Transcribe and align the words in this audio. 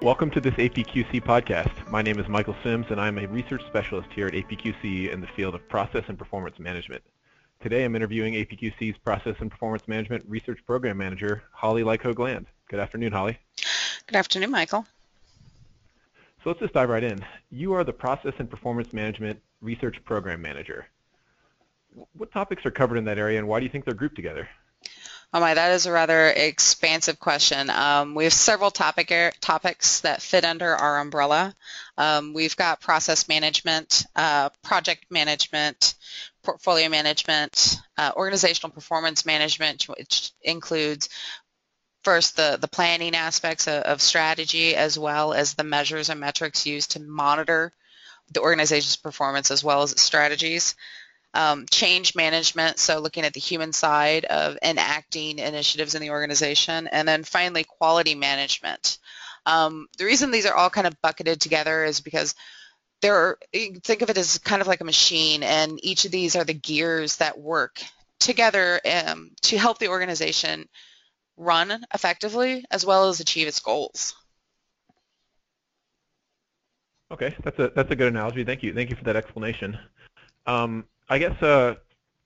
Welcome 0.00 0.30
to 0.30 0.40
this 0.40 0.54
APQC 0.54 1.24
podcast. 1.24 1.90
My 1.90 2.02
name 2.02 2.20
is 2.20 2.28
Michael 2.28 2.54
Sims 2.62 2.86
and 2.90 3.00
I'm 3.00 3.18
a 3.18 3.26
research 3.26 3.66
specialist 3.66 4.08
here 4.14 4.28
at 4.28 4.32
APQC 4.32 5.12
in 5.12 5.20
the 5.20 5.26
field 5.26 5.56
of 5.56 5.68
process 5.68 6.04
and 6.06 6.16
performance 6.16 6.60
management. 6.60 7.02
Today 7.60 7.84
I'm 7.84 7.96
interviewing 7.96 8.34
APQC's 8.34 8.96
Process 8.98 9.34
and 9.40 9.50
Performance 9.50 9.88
Management 9.88 10.24
Research 10.28 10.60
Program 10.64 10.98
Manager, 10.98 11.42
Holly 11.50 11.82
Lyke-Ho-Gland. 11.82 12.46
Good 12.70 12.78
afternoon, 12.78 13.10
Holly. 13.10 13.40
Good 14.06 14.14
afternoon, 14.14 14.52
Michael. 14.52 14.86
So 16.44 16.50
let's 16.50 16.60
just 16.60 16.74
dive 16.74 16.90
right 16.90 17.02
in. 17.02 17.18
You 17.50 17.72
are 17.72 17.82
the 17.82 17.92
Process 17.92 18.34
and 18.38 18.48
Performance 18.48 18.92
Management 18.92 19.40
Research 19.60 19.96
Program 20.04 20.40
Manager. 20.40 20.86
What 22.12 22.30
topics 22.30 22.64
are 22.64 22.70
covered 22.70 22.98
in 22.98 23.04
that 23.06 23.18
area 23.18 23.40
and 23.40 23.48
why 23.48 23.58
do 23.58 23.66
you 23.66 23.70
think 23.70 23.84
they're 23.84 23.94
grouped 23.94 24.14
together? 24.14 24.48
Oh 25.30 25.40
my, 25.40 25.52
that 25.52 25.72
is 25.72 25.84
a 25.84 25.92
rather 25.92 26.28
expansive 26.28 27.20
question. 27.20 27.68
Um, 27.68 28.14
we 28.14 28.24
have 28.24 28.32
several 28.32 28.70
topic 28.70 29.12
topics 29.42 30.00
that 30.00 30.22
fit 30.22 30.42
under 30.42 30.74
our 30.74 31.00
umbrella. 31.00 31.54
Um, 31.98 32.32
we've 32.32 32.56
got 32.56 32.80
process 32.80 33.28
management, 33.28 34.06
uh, 34.16 34.48
project 34.62 35.04
management, 35.10 35.96
portfolio 36.42 36.88
management, 36.88 37.76
uh, 37.98 38.12
organizational 38.16 38.72
performance 38.72 39.26
management, 39.26 39.82
which 39.84 40.32
includes 40.40 41.10
first 42.04 42.36
the, 42.36 42.56
the 42.58 42.68
planning 42.68 43.14
aspects 43.14 43.68
of, 43.68 43.82
of 43.82 44.00
strategy 44.00 44.74
as 44.74 44.98
well 44.98 45.34
as 45.34 45.52
the 45.52 45.64
measures 45.64 46.08
and 46.08 46.20
metrics 46.20 46.64
used 46.64 46.92
to 46.92 47.00
monitor 47.00 47.74
the 48.32 48.40
organization's 48.40 48.96
performance 48.96 49.50
as 49.50 49.62
well 49.62 49.82
as 49.82 49.92
its 49.92 50.00
strategies 50.00 50.74
um, 51.34 51.66
change 51.70 52.14
management, 52.14 52.78
so 52.78 53.00
looking 53.00 53.24
at 53.24 53.34
the 53.34 53.40
human 53.40 53.72
side 53.72 54.24
of 54.24 54.56
enacting 54.62 55.38
initiatives 55.38 55.94
in 55.94 56.00
the 56.00 56.10
organization, 56.10 56.86
and 56.88 57.06
then 57.06 57.24
finally 57.24 57.64
quality 57.64 58.14
management. 58.14 58.98
Um, 59.46 59.86
the 59.98 60.04
reason 60.04 60.30
these 60.30 60.46
are 60.46 60.54
all 60.54 60.70
kind 60.70 60.86
of 60.86 61.00
bucketed 61.02 61.40
together 61.40 61.84
is 61.84 62.00
because 62.00 62.34
there 63.00 63.14
are, 63.14 63.38
think 63.52 64.02
of 64.02 64.10
it 64.10 64.18
as 64.18 64.38
kind 64.38 64.60
of 64.60 64.68
like 64.68 64.80
a 64.80 64.84
machine, 64.84 65.42
and 65.42 65.78
each 65.84 66.04
of 66.04 66.10
these 66.10 66.34
are 66.34 66.44
the 66.44 66.54
gears 66.54 67.16
that 67.16 67.38
work 67.38 67.80
together 68.18 68.80
um, 69.06 69.30
to 69.42 69.56
help 69.56 69.78
the 69.78 69.88
organization 69.88 70.68
run 71.36 71.84
effectively 71.94 72.64
as 72.70 72.84
well 72.84 73.08
as 73.08 73.20
achieve 73.20 73.46
its 73.46 73.60
goals. 73.60 74.14
Okay, 77.10 77.34
that's 77.42 77.58
a 77.58 77.72
that's 77.74 77.90
a 77.90 77.96
good 77.96 78.08
analogy. 78.08 78.44
Thank 78.44 78.62
you. 78.62 78.74
Thank 78.74 78.90
you 78.90 78.96
for 78.96 79.04
that 79.04 79.16
explanation. 79.16 79.78
Um, 80.46 80.84
I 81.08 81.18
guess 81.18 81.42
uh, 81.42 81.76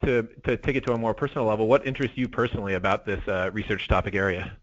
to, 0.04 0.28
to 0.44 0.56
take 0.56 0.76
it 0.76 0.84
to 0.86 0.92
a 0.92 0.98
more 0.98 1.14
personal 1.14 1.46
level, 1.46 1.66
what 1.66 1.86
interests 1.86 2.16
you 2.16 2.28
personally 2.28 2.74
about 2.74 3.06
this 3.06 3.26
uh, 3.28 3.50
research 3.52 3.88
topic 3.88 4.14
area? 4.14 4.56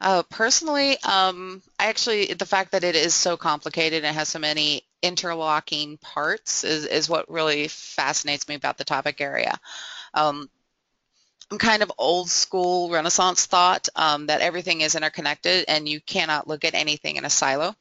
Uh, 0.00 0.22
personally, 0.30 0.96
um, 1.02 1.60
I 1.78 1.86
actually, 1.86 2.32
the 2.32 2.46
fact 2.46 2.72
that 2.72 2.84
it 2.84 2.96
is 2.96 3.14
so 3.14 3.36
complicated 3.36 4.04
and 4.04 4.16
has 4.16 4.28
so 4.28 4.38
many 4.38 4.82
interlocking 5.02 5.98
parts 5.98 6.64
is, 6.64 6.86
is 6.86 7.08
what 7.08 7.30
really 7.30 7.68
fascinates 7.68 8.48
me 8.48 8.54
about 8.54 8.78
the 8.78 8.84
topic 8.84 9.20
area. 9.20 9.58
Um, 10.14 10.48
I'm 11.50 11.58
kind 11.58 11.82
of 11.82 11.92
old 11.98 12.30
school 12.30 12.90
Renaissance 12.90 13.44
thought 13.46 13.88
um, 13.96 14.26
that 14.26 14.40
everything 14.40 14.82
is 14.82 14.94
interconnected 14.94 15.64
and 15.68 15.88
you 15.88 16.00
cannot 16.00 16.46
look 16.46 16.64
at 16.64 16.74
anything 16.74 17.16
in 17.16 17.24
a 17.24 17.30
silo 17.30 17.74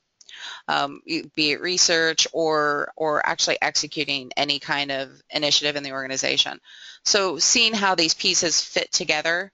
um, 0.68 1.02
be 1.06 1.52
it 1.52 1.62
research 1.62 2.28
or 2.34 2.92
or 2.96 3.26
actually 3.26 3.58
executing 3.62 4.32
any 4.38 4.60
kind 4.60 4.92
of 4.92 5.10
initiative 5.30 5.76
in 5.76 5.84
the 5.84 5.92
organization. 5.92 6.60
So 7.06 7.38
seeing 7.38 7.74
how 7.74 7.96
these 7.96 8.14
pieces 8.14 8.62
fit 8.62 8.92
together 8.92 9.52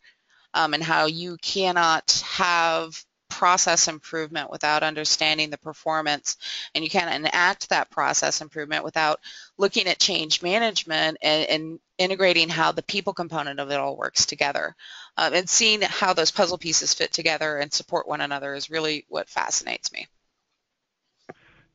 um, 0.54 0.74
and 0.74 0.84
how 0.84 1.06
you 1.06 1.38
cannot 1.42 2.24
have 2.26 3.04
process 3.30 3.88
improvement 3.90 4.50
without 4.50 4.84
understanding 4.84 5.50
the 5.50 5.58
performance 5.58 6.38
and 6.74 6.84
you 6.84 6.90
can't 6.90 7.14
enact 7.14 7.68
that 7.68 7.90
process 7.90 8.40
improvement 8.40 8.84
without 8.84 9.20
looking 9.58 9.88
at 9.88 10.00
change 10.00 10.42
management 10.42 11.18
and, 11.22 11.50
and 11.50 11.80
integrating 11.98 12.48
how 12.48 12.72
the 12.72 12.84
people 12.84 13.14
component 13.14 13.60
of 13.60 13.72
it 13.72 13.80
all 13.80 13.98
works 13.98 14.26
together 14.26 14.74
um, 15.18 15.34
and 15.34 15.50
seeing 15.50 15.82
how 15.82 16.14
those 16.14 16.32
puzzle 16.32 16.58
pieces 16.58 16.94
fit 16.94 17.12
together 17.12 17.58
and 17.58 17.74
support 17.74 18.08
one 18.08 18.22
another 18.22 18.54
is 18.54 18.70
really 18.70 19.06
what 19.10 19.28
fascinates 19.28 19.92
me. 19.92 20.08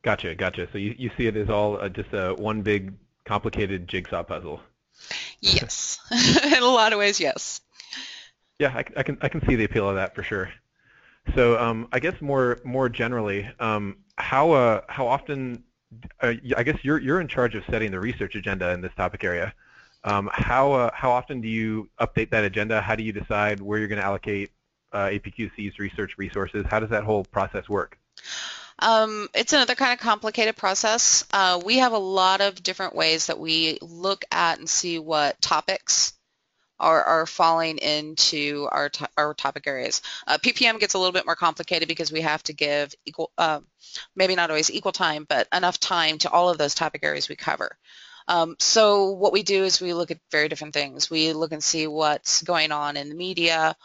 Gotcha, 0.03 0.34
gotcha. 0.34 0.69
So 0.72 0.78
you, 0.78 0.94
you 0.99 1.11
see 1.16 1.27
it 1.27 1.37
as 1.37 1.50
all 1.50 1.81
uh, 1.81 1.88
just 1.88 2.12
a 2.12 2.34
one 2.34 2.62
big 2.62 2.94
complicated 3.25 3.87
jigsaw 3.87 4.22
puzzle. 4.22 4.61
Yes, 5.41 5.99
in 6.44 6.62
a 6.62 6.66
lot 6.66 6.93
of 6.93 6.99
ways, 6.99 7.21
yes. 7.21 7.61
Yeah, 8.59 8.72
I, 8.75 8.84
I, 8.97 9.03
can 9.03 9.19
I 9.22 9.28
can 9.28 9.47
see 9.47 9.56
the 9.56 9.65
appeal 9.65 9.89
of 9.89 9.97
that 9.97 10.15
for 10.15 10.22
sure. 10.22 10.50
So 11.34 11.59
um, 11.59 11.89
I 11.93 12.00
guess 12.00 12.21
more 12.21 12.60
more 12.65 12.89
generally, 12.89 13.49
um, 13.60 13.97
how 14.16 14.53
uh, 14.53 14.81
how 14.89 15.06
often? 15.06 15.65
Uh, 16.21 16.34
I 16.56 16.62
guess 16.62 16.78
you're 16.83 16.99
you're 16.99 17.21
in 17.21 17.28
charge 17.28 17.55
of 17.55 17.65
setting 17.71 17.91
the 17.91 18.00
research 18.00 18.34
agenda 18.37 18.71
in 18.71 18.81
this 18.81 18.93
topic 18.97 19.25
area. 19.25 19.53
Um, 20.05 20.31
how 20.33 20.72
uh, 20.72 20.91
how 20.94 21.10
often 21.10 21.41
do 21.41 21.49
you 21.49 21.89
update 22.00 22.31
that 22.31 22.44
agenda? 22.44 22.81
How 22.81 22.94
do 22.94 23.03
you 23.03 23.12
decide 23.12 23.60
where 23.60 23.78
you're 23.78 23.89
going 23.89 24.00
to 24.00 24.05
allocate 24.05 24.50
uh, 24.93 25.06
APQC's 25.06 25.78
research 25.78 26.16
resources? 26.16 26.65
How 26.69 26.81
does 26.81 26.91
that 26.91 27.05
whole 27.05 27.25
process 27.25 27.69
work? 27.69 27.99
Um, 28.80 29.28
it's 29.34 29.52
another 29.52 29.74
kind 29.74 29.92
of 29.92 29.98
complicated 29.98 30.56
process. 30.56 31.24
Uh, 31.32 31.60
we 31.64 31.78
have 31.78 31.92
a 31.92 31.98
lot 31.98 32.41
of 32.41 32.62
different 32.62 32.94
ways 32.94 33.26
that 33.26 33.38
we 33.38 33.78
look 33.82 34.24
at 34.32 34.58
and 34.58 34.68
see 34.68 34.98
what 34.98 35.41
topics 35.41 36.14
are, 36.78 37.04
are 37.04 37.26
falling 37.26 37.78
into 37.78 38.66
our, 38.72 38.88
to 38.88 39.08
our 39.16 39.34
topic 39.34 39.66
areas. 39.66 40.00
Uh, 40.26 40.38
PPM 40.38 40.80
gets 40.80 40.94
a 40.94 40.98
little 40.98 41.12
bit 41.12 41.26
more 41.26 41.36
complicated 41.36 41.88
because 41.88 42.10
we 42.10 42.22
have 42.22 42.42
to 42.44 42.54
give 42.54 42.94
equal, 43.04 43.30
uh, 43.36 43.60
maybe 44.16 44.34
not 44.34 44.50
always 44.50 44.70
equal 44.70 44.92
time, 44.92 45.26
but 45.28 45.47
enough 45.52 45.78
time 45.78 46.16
to 46.18 46.30
all 46.30 46.48
of 46.48 46.58
those 46.58 46.74
topic 46.74 47.04
areas 47.04 47.28
we 47.28 47.36
cover. 47.36 47.76
Um, 48.28 48.56
so 48.58 49.10
what 49.10 49.32
we 49.32 49.42
do 49.42 49.64
is 49.64 49.80
we 49.80 49.92
look 49.92 50.10
at 50.10 50.18
very 50.30 50.48
different 50.48 50.72
things. 50.72 51.10
We 51.10 51.32
look 51.32 51.52
and 51.52 51.62
see 51.62 51.86
what's 51.86 52.42
going 52.42 52.72
on 52.72 52.97
in 52.97 53.08
the 53.08 53.14
media, 53.14 53.76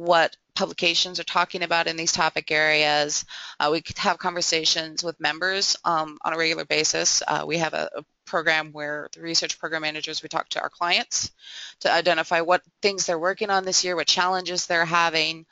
what 0.00 0.34
publications 0.54 1.20
are 1.20 1.24
talking 1.24 1.62
about 1.62 1.86
in 1.86 1.96
these 1.96 2.12
topic 2.12 2.50
areas. 2.50 3.24
Uh, 3.58 3.68
we 3.70 3.82
have 3.96 4.18
conversations 4.18 5.04
with 5.04 5.20
members 5.20 5.76
um, 5.84 6.16
on 6.24 6.32
a 6.32 6.38
regular 6.38 6.64
basis. 6.64 7.22
Uh, 7.26 7.44
we 7.46 7.58
have 7.58 7.74
a, 7.74 7.90
a, 7.96 8.04
program 8.26 8.70
where 8.70 9.08
the 9.12 9.20
research 9.20 9.58
program 9.58 9.82
managers, 9.82 10.22
we 10.22 10.28
talk 10.28 10.48
to 10.48 10.60
our 10.60 10.68
clients 10.68 11.32
to 11.80 11.90
identify 11.90 12.40
what 12.40 12.62
things 12.80 13.04
they're 13.04 13.18
working 13.18 13.50
on 13.50 13.64
this 13.64 13.84
year, 13.84 13.96
what 13.96 14.06
challenges 14.06 14.66
they're 14.66 14.84
having. 14.84 15.44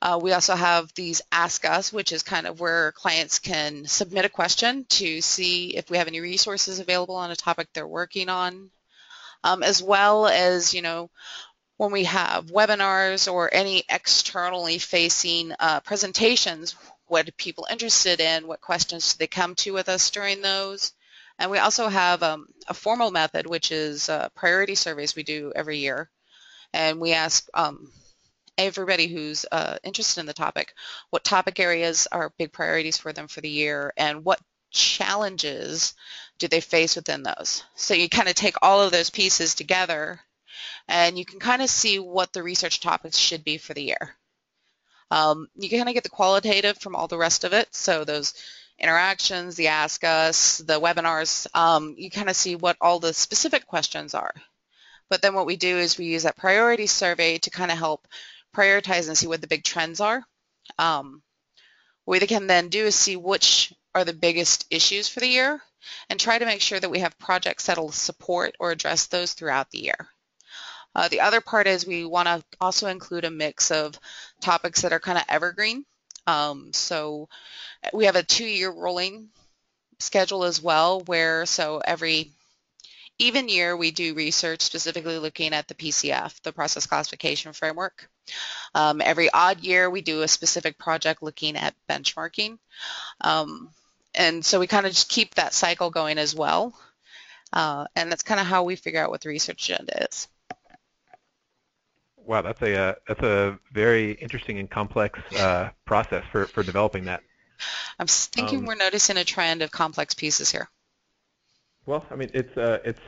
Uh, 0.00 0.20
we 0.22 0.32
also 0.32 0.54
have 0.54 0.94
these 0.94 1.22
Ask 1.32 1.64
Us, 1.64 1.92
which 1.92 2.12
is 2.12 2.22
kind 2.22 2.46
of 2.46 2.60
where 2.60 2.92
clients 2.92 3.40
can 3.40 3.84
submit 3.86 4.24
a 4.24 4.28
question 4.28 4.84
to 4.90 5.20
see 5.20 5.76
if 5.76 5.90
we 5.90 5.96
have 5.96 6.06
any 6.06 6.20
resources 6.20 6.78
available 6.78 7.16
on 7.16 7.32
a 7.32 7.36
topic 7.36 7.66
they're 7.72 7.88
working 7.88 8.28
on, 8.28 8.70
um, 9.42 9.64
as 9.64 9.82
well 9.82 10.28
as, 10.28 10.72
you 10.72 10.82
know, 10.82 11.10
when 11.76 11.90
we 11.90 12.04
have 12.04 12.46
webinars 12.46 13.30
or 13.32 13.52
any 13.52 13.82
externally 13.88 14.78
facing 14.78 15.52
uh, 15.58 15.80
presentations, 15.80 16.76
what 17.06 17.28
are 17.28 17.32
people 17.32 17.66
interested 17.70 18.20
in? 18.20 18.46
What 18.46 18.60
questions 18.60 19.12
do 19.12 19.18
they 19.18 19.26
come 19.26 19.54
to 19.56 19.72
with 19.72 19.88
us 19.88 20.10
during 20.10 20.40
those? 20.40 20.92
And 21.38 21.50
we 21.50 21.58
also 21.58 21.88
have 21.88 22.22
um, 22.22 22.46
a 22.68 22.74
formal 22.74 23.10
method, 23.10 23.46
which 23.46 23.72
is 23.72 24.08
uh, 24.08 24.28
priority 24.30 24.76
surveys 24.76 25.16
we 25.16 25.24
do 25.24 25.52
every 25.54 25.78
year. 25.78 26.10
And 26.72 27.00
we 27.00 27.12
ask 27.12 27.46
um, 27.54 27.90
everybody 28.56 29.08
who's 29.08 29.44
uh, 29.50 29.78
interested 29.82 30.20
in 30.20 30.26
the 30.26 30.32
topic, 30.32 30.74
what 31.10 31.24
topic 31.24 31.58
areas 31.58 32.06
are 32.12 32.32
big 32.38 32.52
priorities 32.52 32.98
for 32.98 33.12
them 33.12 33.26
for 33.26 33.40
the 33.40 33.50
year 33.50 33.92
and 33.96 34.24
what 34.24 34.40
challenges 34.70 35.94
do 36.38 36.48
they 36.48 36.60
face 36.60 36.96
within 36.96 37.22
those. 37.22 37.64
So 37.74 37.94
you 37.94 38.08
kind 38.08 38.28
of 38.28 38.34
take 38.34 38.56
all 38.62 38.80
of 38.80 38.92
those 38.92 39.10
pieces 39.10 39.54
together 39.54 40.20
and 40.88 41.18
you 41.18 41.24
can 41.24 41.40
kind 41.40 41.62
of 41.62 41.70
see 41.70 41.98
what 41.98 42.32
the 42.32 42.42
research 42.42 42.80
topics 42.80 43.18
should 43.18 43.44
be 43.44 43.58
for 43.58 43.74
the 43.74 43.82
year. 43.82 44.16
Um, 45.10 45.48
you 45.54 45.70
kind 45.70 45.88
of 45.88 45.94
get 45.94 46.02
the 46.02 46.08
qualitative 46.08 46.78
from 46.78 46.96
all 46.96 47.08
the 47.08 47.18
rest 47.18 47.44
of 47.44 47.52
it, 47.52 47.74
so 47.74 48.04
those 48.04 48.34
interactions, 48.78 49.56
the 49.56 49.68
Ask 49.68 50.02
Us, 50.04 50.58
the 50.58 50.80
webinars, 50.80 51.46
um, 51.54 51.94
you 51.96 52.10
kind 52.10 52.28
of 52.28 52.36
see 52.36 52.56
what 52.56 52.76
all 52.80 52.98
the 52.98 53.14
specific 53.14 53.66
questions 53.66 54.14
are. 54.14 54.34
But 55.08 55.22
then 55.22 55.34
what 55.34 55.46
we 55.46 55.56
do 55.56 55.78
is 55.78 55.98
we 55.98 56.06
use 56.06 56.24
that 56.24 56.36
priority 56.36 56.86
survey 56.86 57.38
to 57.38 57.50
kind 57.50 57.70
of 57.70 57.78
help 57.78 58.08
prioritize 58.54 59.08
and 59.08 59.16
see 59.16 59.26
what 59.26 59.40
the 59.40 59.46
big 59.46 59.64
trends 59.64 60.00
are. 60.00 60.24
Um, 60.78 61.22
what 62.04 62.20
we 62.20 62.26
can 62.26 62.46
then 62.46 62.68
do 62.68 62.86
is 62.86 62.94
see 62.94 63.16
which 63.16 63.72
are 63.94 64.04
the 64.04 64.12
biggest 64.12 64.66
issues 64.70 65.08
for 65.08 65.20
the 65.20 65.28
year 65.28 65.62
and 66.08 66.18
try 66.18 66.38
to 66.38 66.46
make 66.46 66.60
sure 66.60 66.80
that 66.80 66.90
we 66.90 67.00
have 67.00 67.18
projects 67.18 67.66
that 67.66 67.78
will 67.78 67.92
support 67.92 68.56
or 68.58 68.70
address 68.70 69.06
those 69.06 69.32
throughout 69.32 69.70
the 69.70 69.82
year. 69.82 70.08
Uh, 70.94 71.08
the 71.08 71.20
other 71.20 71.40
part 71.40 71.66
is 71.66 71.86
we 71.86 72.04
want 72.04 72.28
to 72.28 72.42
also 72.60 72.86
include 72.86 73.24
a 73.24 73.30
mix 73.30 73.70
of 73.70 73.98
topics 74.40 74.82
that 74.82 74.92
are 74.92 75.00
kind 75.00 75.18
of 75.18 75.24
evergreen. 75.28 75.84
Um, 76.26 76.72
so 76.72 77.28
we 77.92 78.06
have 78.06 78.16
a 78.16 78.22
two-year 78.22 78.70
rolling 78.70 79.28
schedule 79.98 80.44
as 80.44 80.62
well, 80.62 81.00
where 81.00 81.46
so 81.46 81.80
every 81.84 82.32
even 83.18 83.48
year 83.48 83.76
we 83.76 83.90
do 83.90 84.14
research 84.14 84.62
specifically 84.62 85.18
looking 85.18 85.52
at 85.52 85.68
the 85.68 85.74
PCF, 85.74 86.40
the 86.42 86.52
Process 86.52 86.86
Classification 86.86 87.52
Framework. 87.52 88.08
Um, 88.74 89.00
every 89.00 89.30
odd 89.30 89.60
year 89.60 89.88
we 89.88 90.00
do 90.00 90.22
a 90.22 90.28
specific 90.28 90.78
project 90.78 91.22
looking 91.22 91.56
at 91.56 91.74
benchmarking. 91.88 92.58
Um, 93.20 93.70
and 94.14 94.44
so 94.44 94.58
we 94.58 94.66
kind 94.66 94.86
of 94.86 94.92
just 94.92 95.08
keep 95.08 95.34
that 95.34 95.54
cycle 95.54 95.90
going 95.90 96.18
as 96.18 96.34
well. 96.34 96.74
Uh, 97.52 97.86
and 97.94 98.10
that's 98.10 98.24
kind 98.24 98.40
of 98.40 98.46
how 98.46 98.64
we 98.64 98.74
figure 98.74 99.00
out 99.00 99.10
what 99.10 99.20
the 99.20 99.28
research 99.28 99.70
agenda 99.70 100.06
is. 100.10 100.28
Wow, 102.26 102.42
that's 102.42 102.62
a 102.62 102.76
uh, 102.76 102.94
that's 103.06 103.22
a 103.22 103.58
very 103.72 104.12
interesting 104.12 104.58
and 104.58 104.70
complex 104.70 105.18
uh, 105.38 105.70
process 105.84 106.24
for, 106.32 106.46
for 106.46 106.62
developing 106.62 107.04
that. 107.04 107.22
I'm 107.98 108.06
thinking 108.06 108.60
um, 108.60 108.66
we're 108.66 108.74
noticing 108.74 109.16
a 109.16 109.24
trend 109.24 109.62
of 109.62 109.70
complex 109.70 110.14
pieces 110.14 110.50
here. 110.50 110.68
Well, 111.86 112.04
I 112.10 112.16
mean, 112.16 112.30
it's 112.32 112.56
uh, 112.56 112.78
it's 112.84 113.00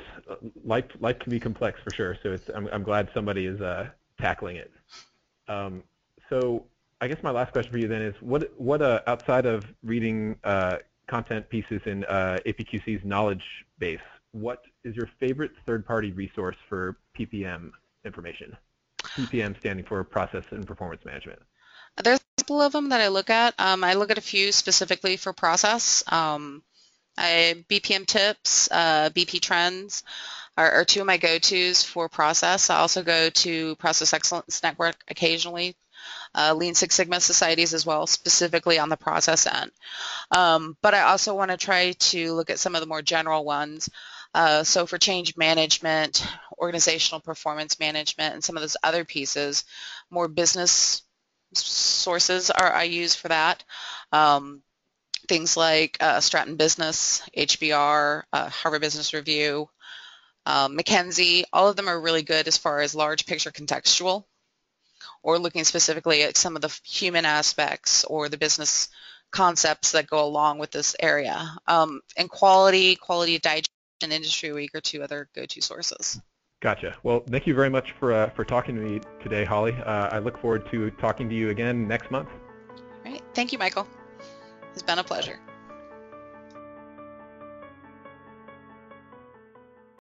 life 0.65 0.85
life 1.01 1.19
can 1.19 1.31
be 1.31 1.41
complex 1.41 1.81
for 1.83 1.91
sure. 1.95 2.17
So 2.23 2.33
it's 2.33 2.49
I'm 2.55 2.69
I'm 2.69 2.83
glad 2.83 3.09
somebody 3.15 3.47
is 3.47 3.61
uh, 3.61 3.89
tackling 4.21 4.57
it. 4.57 4.71
Um, 5.49 5.83
so 6.29 6.65
I 7.01 7.09
guess 7.09 7.23
my 7.23 7.31
last 7.31 7.53
question 7.53 7.73
for 7.73 7.79
you 7.79 7.89
then 7.89 8.03
is 8.03 8.15
what 8.21 8.53
what 8.59 8.83
uh, 8.83 9.01
outside 9.07 9.47
of 9.47 9.65
reading 9.83 10.37
uh, 10.45 10.79
content 11.09 11.49
pieces 11.49 11.81
in 11.87 12.05
uh, 12.05 12.39
APQC's 12.47 13.05
knowledge 13.05 13.45
base, 13.79 13.99
what 14.33 14.63
is 14.85 14.95
your 14.97 15.09
favorite 15.21 15.53
third-party 15.65 16.13
resource 16.13 16.57
for 16.69 16.99
PPM 17.19 17.71
information? 18.05 18.57
PPM 19.17 19.59
standing 19.59 19.85
for 19.85 20.03
Process 20.05 20.45
and 20.51 20.67
Performance 20.67 21.05
Management. 21.05 21.41
There's 22.03 22.21
a 22.21 22.43
couple 22.43 22.61
of 22.61 22.73
them 22.73 22.91
that 22.91 23.01
I 23.01 23.09
look 23.09 23.31
at. 23.31 23.55
Um, 23.59 23.83
I 23.83 23.95
look 23.95 24.11
at 24.11 24.19
a 24.19 24.23
few 24.23 24.53
specifically 24.53 25.17
for 25.17 25.33
process. 25.33 26.05
Um, 26.13 26.63
I, 27.17 27.65
BPM 27.69 28.07
tips, 28.07 28.69
uh, 28.71 29.11
BP 29.11 29.41
trends 29.41 30.05
are, 30.57 30.71
are, 30.71 30.85
two 30.85 31.01
of 31.01 31.07
my 31.07 31.17
go-tos 31.17 31.83
for 31.83 32.09
process. 32.09 32.69
I 32.69 32.77
also 32.77 33.03
go 33.03 33.31
to 33.31 33.77
Process 33.77 34.13
Excellence 34.13 34.63
Network 34.63 34.97
occasionally, 35.09 35.77
uh, 36.35 36.55
Lean 36.55 36.75
Six 36.75 36.95
Sigma 36.95 37.21
societies 37.21 37.73
as 37.73 37.87
well, 37.87 38.07
specifically 38.07 38.79
on 38.79 38.91
the 38.91 38.97
process 38.99 39.47
end. 39.47 39.71
Um, 40.31 40.77
but 40.83 40.93
I 40.93 41.03
also 41.03 41.35
want 41.35 41.51
to 41.51 41.57
try 41.57 41.93
to 41.93 42.35
look 42.35 42.51
at 42.51 42.59
some 42.59 42.75
of 42.75 42.83
the 42.83 42.87
more 42.87 43.03
general 43.03 43.45
ones. 43.45 43.89
Uh, 44.35 44.65
so 44.65 44.85
for 44.85 44.99
change 44.99 45.37
management, 45.39 46.27
organizational 46.59 47.21
performance 47.21 47.79
management, 47.79 48.35
and 48.35 48.45
some 48.45 48.57
of 48.57 48.63
those 48.63 48.77
other 48.83 49.05
pieces, 49.05 49.65
more 50.11 50.29
business 50.29 51.03
sources 51.55 52.51
are 52.51 52.73
I 52.73 52.85
use 52.85 53.15
for 53.15 53.29
that. 53.29 53.65
Um, 54.13 54.63
things 55.29 55.57
like 55.57 55.97
uh, 56.01 56.21
Stratton 56.21 56.57
Business, 56.57 57.23
HBR, 57.37 58.23
uh, 58.33 58.49
Harvard 58.49 58.81
Business 58.81 59.13
Review, 59.13 59.69
um, 60.45 60.77
McKinsey, 60.79 61.45
all 61.53 61.69
of 61.69 61.77
them 61.77 61.89
are 61.89 62.01
really 62.01 62.23
good 62.23 62.47
as 62.47 62.57
far 62.57 62.81
as 62.81 62.95
large 62.95 63.27
picture 63.27 63.51
contextual 63.51 64.25
or 65.23 65.39
looking 65.39 65.65
specifically 65.65 66.23
at 66.23 66.37
some 66.37 66.55
of 66.55 66.63
the 66.63 66.79
human 66.85 67.25
aspects 67.25 68.05
or 68.05 68.29
the 68.29 68.39
business 68.39 68.89
concepts 69.33 69.93
that 69.93 70.07
go 70.07 70.25
along 70.25 70.59
with 70.59 70.71
this 70.71 70.95
area. 71.01 71.51
Um, 71.67 72.01
and 72.17 72.31
quality, 72.31 72.95
quality 72.95 73.39
digest 73.39 73.71
and 74.03 74.13
industry 74.13 74.53
week 74.53 74.75
are 74.75 74.81
two 74.81 75.03
other 75.03 75.29
go-to 75.35 75.61
sources. 75.61 76.21
Gotcha. 76.67 76.97
Well, 77.05 77.23
thank 77.31 77.47
you 77.47 77.55
very 77.55 77.71
much 77.71 77.93
for 77.93 78.13
uh, 78.13 78.31
for 78.31 78.45
talking 78.45 78.75
to 78.75 78.81
me 78.81 79.01
today, 79.23 79.45
Holly. 79.45 79.73
Uh, 79.73 80.09
I 80.09 80.19
look 80.19 80.37
forward 80.41 80.69
to 80.73 80.91
talking 80.91 81.29
to 81.29 81.35
you 81.37 81.51
again 81.51 81.87
next 81.87 82.11
month. 82.11 82.29
All 83.05 83.13
right. 83.13 83.23
Thank 83.35 83.53
you, 83.53 83.59
Michael. 83.59 83.87
It's 84.73 84.83
been 84.83 84.99
a 84.99 85.05
pleasure. 85.05 85.39